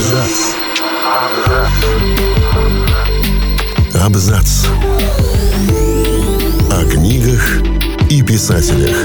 [0.00, 0.54] Абзац.
[4.02, 4.66] Абзац.
[6.72, 7.60] О книгах
[8.08, 8.96] и писателях.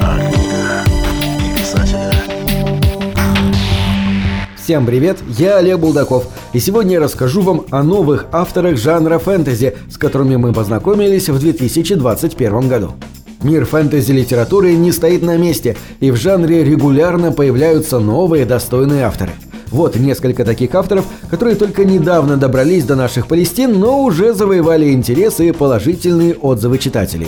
[0.00, 0.86] О книгах
[1.40, 2.14] и писателях.
[4.62, 9.78] Всем привет, я Олег Булдаков, и сегодня я расскажу вам о новых авторах жанра фэнтези,
[9.90, 12.92] с которыми мы познакомились в 2021 году.
[13.42, 19.32] Мир фэнтези-литературы не стоит на месте, и в жанре регулярно появляются новые достойные авторы.
[19.74, 25.40] Вот несколько таких авторов, которые только недавно добрались до наших Палестин, но уже завоевали интерес
[25.40, 27.26] и положительные отзывы читателей.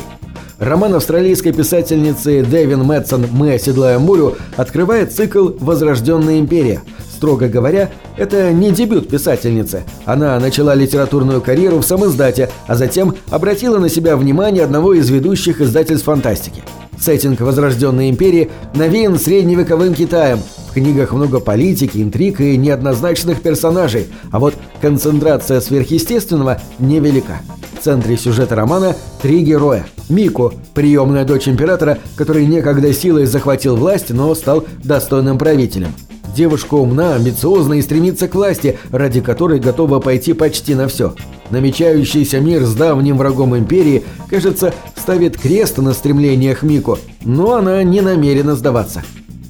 [0.60, 6.82] Роман австралийской писательницы Дэвин Мэтсон «Мы оседлаем бурю» открывает цикл «Возрожденная империя»,
[7.16, 9.84] Строго говоря, это не дебют писательницы.
[10.04, 15.62] Она начала литературную карьеру в самоиздате, а затем обратила на себя внимание одного из ведущих
[15.62, 16.62] издательств фантастики.
[16.98, 20.38] Сеттинг Возрожденной империи навеян средневековым Китаем.
[20.68, 27.40] В книгах много политики, интриг и неоднозначных персонажей, а вот концентрация сверхъестественного невелика.
[27.78, 29.86] В центре сюжета романа три героя.
[30.08, 35.92] Мико, приемная дочь императора, который некогда силой захватил власть, но стал достойным правителем–
[36.36, 41.14] Девушка умна, амбициозна и стремится к власти, ради которой готова пойти почти на все.
[41.48, 44.74] Намечающийся мир с давним врагом империи, кажется,
[45.06, 49.04] ставит крест на стремлениях Мико, но она не намерена сдаваться.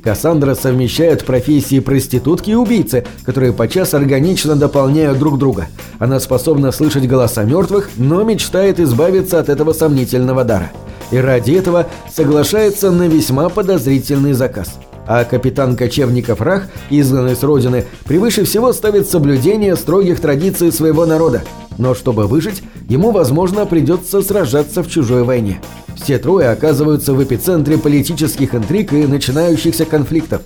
[0.04, 5.68] Кассандра совмещает профессии проститутки и убийцы, которые подчас органично дополняют друг друга.
[5.98, 10.72] Она способна слышать голоса мертвых, но мечтает избавиться от этого сомнительного дара.
[11.10, 14.74] И ради этого соглашается на весьма подозрительный заказ–
[15.08, 21.44] а капитан кочевников Рах, изгнанный с родины, превыше всего ставит соблюдение строгих традиций своего народа.
[21.78, 25.60] Но чтобы выжить, ему, возможно, придется сражаться в чужой войне.
[25.94, 30.42] Все трое оказываются в эпицентре политических интриг и начинающихся конфликтов.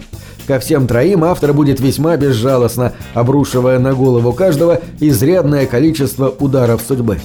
[0.46, 7.18] Ко всем троим автор будет весьма безжалостно, обрушивая на голову каждого изрядное количество ударов судьбы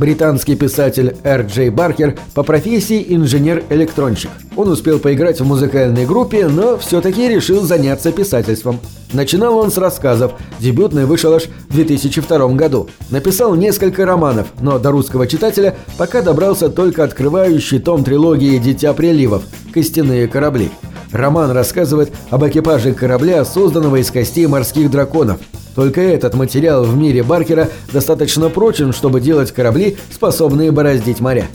[0.00, 1.42] британский писатель Р.
[1.42, 4.30] Джей Баркер по профессии инженер-электронщик.
[4.56, 8.80] Он успел поиграть в музыкальной группе, но все-таки решил заняться писательством.
[9.12, 12.88] Начинал он с рассказов, дебютный вышел аж в 2002 году.
[13.10, 19.42] Написал несколько романов, но до русского читателя пока добрался только открывающий том трилогии «Дитя приливов»
[19.72, 20.70] «Костяные корабли».
[21.12, 25.40] Роман рассказывает об экипаже корабля, созданного из костей морских драконов.
[25.74, 31.46] Только этот материал в мире Баркера достаточно прочен, чтобы делать корабли, способные бороздить моря.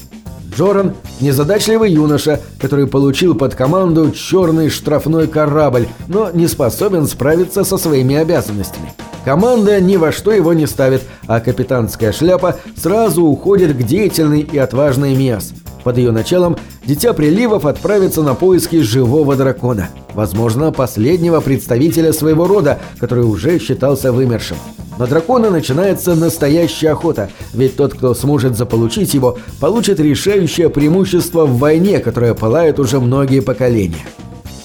[0.54, 7.76] Джоран– незадачливый юноша, который получил под команду черный штрафной корабль, но не способен справиться со
[7.76, 8.92] своими обязанностями.
[9.24, 14.56] Команда ни во что его не ставит, а капитанская шляпа сразу уходит к деятельной и
[14.56, 15.52] отважной Миас–
[15.86, 16.56] под ее началом
[16.86, 24.12] Дитя Приливов отправится на поиски живого дракона, возможно, последнего представителя своего рода, который уже считался
[24.12, 24.56] вымершим.
[24.96, 31.58] На дракона начинается настоящая охота, ведь тот, кто сможет заполучить его, получит решающее преимущество в
[31.58, 34.06] войне, которая пылает уже многие поколения.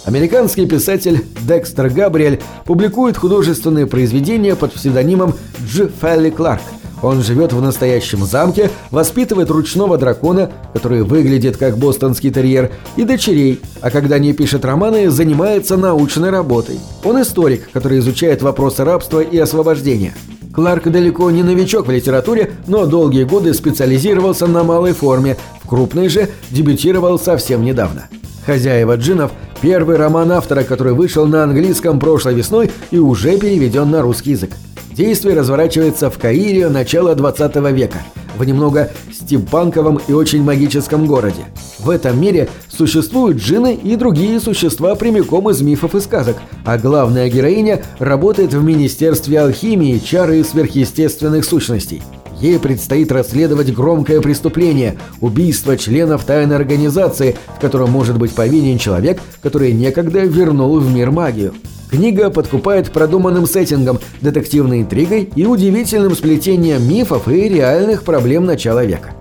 [0.06, 5.90] Американский писатель Декстер Габриэль публикует художественные произведения под псевдонимом Дж.
[6.00, 6.62] Фелли Кларк–
[7.01, 13.59] он живет в настоящем замке, воспитывает ручного дракона, который выглядит как бостонский терьер, и дочерей,
[13.81, 16.79] а когда не пишет романы, занимается научной работой.
[17.03, 20.13] Он историк, который изучает вопросы рабства и освобождения.
[20.53, 26.09] Кларк далеко не новичок в литературе, но долгие годы специализировался на малой форме, в крупной
[26.09, 28.09] же дебютировал совсем недавно.
[28.45, 29.31] «Хозяева джинов»–
[29.62, 34.51] первый роман автора, который вышел на английском прошлой весной и уже переведен на русский язык.
[34.94, 38.00] Действие разворачивается в Каире начала 20 века,
[38.38, 41.46] в немного стимпанковом и очень магическом городе.
[41.79, 47.30] В этом мире существуют джинны и другие существа прямиком из мифов и сказок, а главная
[47.30, 52.01] героиня работает в Министерстве алхимии, чары и сверхъестественных сущностей.
[52.41, 59.22] Ей предстоит расследовать громкое преступление– убийство членов тайной организации, в котором может быть повинен человек,
[59.44, 61.53] который некогда вернул в мир магию.
[61.91, 69.12] Книга подкупает продуманным сеттингом, детективной интригой и удивительным сплетением мифов и реальных проблем начала века.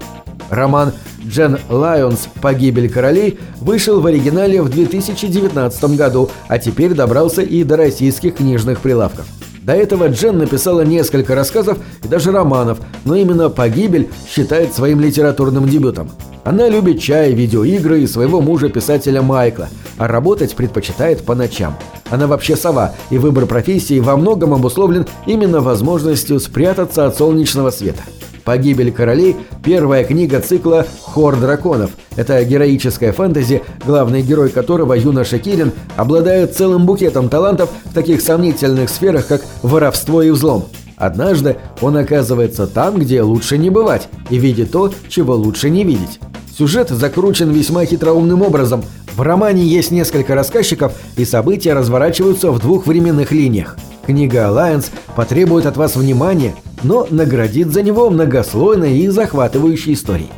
[0.49, 0.93] Роман
[1.27, 2.27] «Джен Лайонс.
[2.41, 8.81] Погибель королей» вышел в оригинале в 2019 году, а теперь добрался и до российских книжных
[8.81, 9.27] прилавков.
[9.63, 15.69] До этого Джен написала несколько рассказов и даже романов, но именно «Погибель» считает своим литературным
[15.69, 16.11] дебютом.
[16.45, 19.69] Она любит чай, видеоигры и своего мужа-писателя Майкла,
[19.99, 21.77] а работать предпочитает по ночам.
[22.09, 28.03] Она вообще сова, и выбор профессии во многом обусловлен именно возможностью спрятаться от солнечного света.
[28.51, 31.93] «Погибель королей»– первая книга цикла «Хор драконов».
[32.17, 38.91] Это героическая фэнтези, главный герой которого, юноша Кирин, обладает целым букетом талантов в таких сомнительных
[38.91, 40.65] сферах, как воровство и взлом.
[40.97, 46.19] Однажды он оказывается там, где лучше не бывать, и видит то, чего лучше не видеть.
[46.59, 48.83] Сюжет закручен весьма хитроумным образом.
[49.15, 53.77] В романе есть несколько рассказчиков, и события разворачиваются в двух временных линиях.
[54.05, 56.53] Книга Alliance потребует от вас внимания,
[56.83, 60.31] но наградит за него многослойной и захватывающей историей.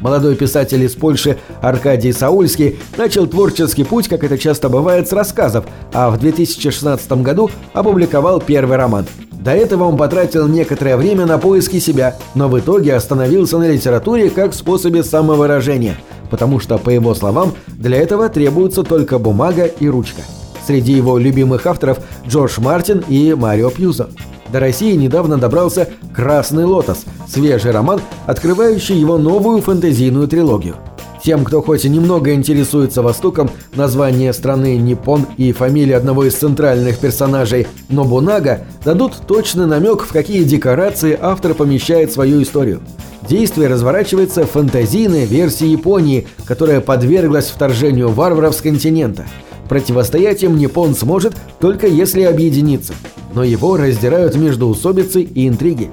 [0.00, 5.66] Молодой писатель из Польши Аркадий Саульский начал творческий путь, как это часто бывает, с рассказов,
[5.92, 9.06] а в 2016 году опубликовал первый роман.
[9.30, 14.30] До этого он потратил некоторое время на поиски себя, но в итоге остановился на литературе
[14.30, 15.96] как способе самовыражения,
[16.30, 20.22] потому что, по его словам, для этого требуются только бумага и ручка.
[20.66, 24.10] Среди его любимых авторов Джордж Мартин и Марио Пьюзо.
[24.52, 30.76] До России недавно добрался «Красный лотос», свежий роман, открывающий его новую фэнтезийную трилогию.
[31.22, 36.98] Тем, кто хоть и немного интересуется Востоком, название страны Ниппон и фамилия одного из центральных
[36.98, 42.80] персонажей Нобунага дадут точный намек, в какие декорации автор помещает свою историю.
[43.28, 49.26] Действие разворачивается в фэнтезийной версии Японии, которая подверглась вторжению варваров с континента.
[49.70, 52.92] Противостоять им Ниппон сможет только если объединиться–
[53.34, 55.90] но его раздирают междоусобицы и интриги.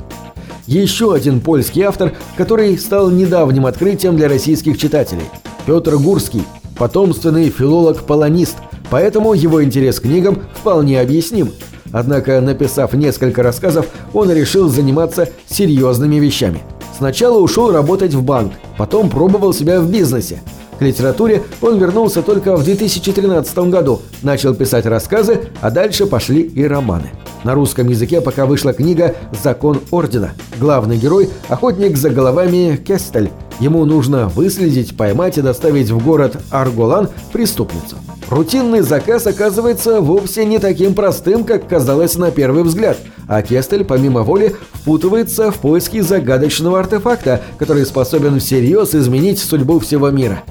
[0.66, 5.26] Еще один польский автор, который стал недавним открытием для российских читателей–
[5.66, 6.44] Петр Гурский,
[6.78, 8.58] потомственный филолог-полонист,
[8.90, 11.52] поэтому его интерес к книгам вполне объясним.
[11.92, 16.60] Однако, написав несколько рассказов, он решил заниматься серьезными вещами.
[16.98, 20.42] Сначала ушел работать в банк, потом пробовал себя в бизнесе–
[20.78, 26.64] к литературе он вернулся только в 2013 году, начал писать рассказы, а дальше пошли и
[26.64, 27.12] романы.
[27.44, 30.34] На русском языке пока вышла книга «Закон Ордена».
[30.60, 33.32] Главный герой– охотник за головами Кестель.
[33.60, 37.96] Ему нужно выследить, поймать и доставить в город Арголан преступницу.
[38.30, 42.98] Рутинный заказ оказывается вовсе не таким простым, как казалось на первый взгляд,
[43.28, 50.10] а Кестель, помимо воли, впутывается в поиски загадочного артефакта, который способен всерьез изменить судьбу всего
[50.10, 50.44] мира.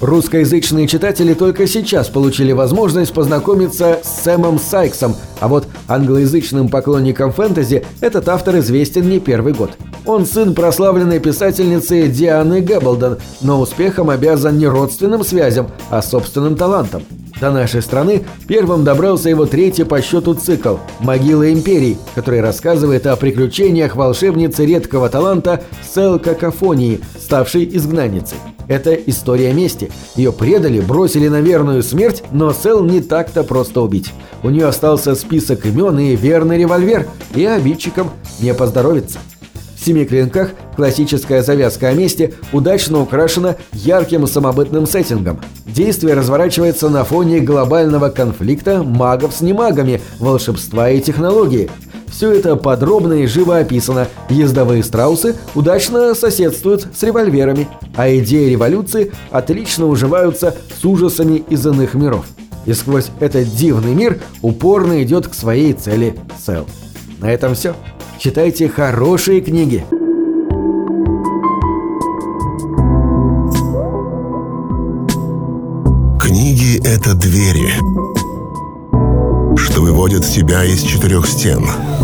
[0.00, 7.84] Русскоязычные читатели только сейчас получили возможность познакомиться с Сэмом Сайксом, а вот англоязычным поклонникам фэнтези
[8.00, 9.70] этот автор известен не первый год.
[10.04, 17.04] Он сын прославленной писательницы Дианы Гэбблдон, но успехом обязан не родственным связям, а собственным талантом.
[17.40, 23.16] До нашей страны первым добрался его третий по счету цикл «Могила империй», который рассказывает о
[23.16, 25.62] приключениях волшебницы редкого таланта
[25.94, 28.38] Сел Какофонии, ставшей изгнанницей.
[28.68, 29.90] Это история мести.
[30.16, 34.12] Ее предали, бросили на верную смерть, но Сел не так-то просто убить.
[34.42, 39.18] У нее остался список имен и верный револьвер, и обидчикам не поздоровится.
[39.76, 45.40] В «Семи клинках» классическая завязка о месте удачно украшена ярким самобытным сеттингом.
[45.66, 51.68] Действие разворачивается на фоне глобального конфликта магов с немагами, волшебства и технологии–
[52.14, 54.06] все это подробно и живо описано.
[54.28, 61.94] Ездовые страусы удачно соседствуют с револьверами, а идеи революции отлично уживаются с ужасами из иных
[61.94, 62.26] миров.
[62.66, 66.66] И сквозь этот дивный мир упорно идет к своей цели Сэл.
[67.18, 67.74] На этом все.
[68.18, 69.84] Читайте хорошие книги.
[76.20, 77.74] Книги— это двери,
[79.56, 81.64] что выводят тебя из четырех стен—